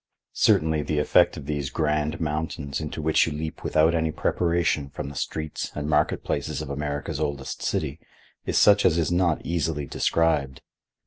[0.33, 5.09] Certainly the effect of these grand mountains, into which you leap without any preparation from
[5.09, 7.99] the streets and market places of America's oldest city,
[8.43, 10.63] is such as is not easily described.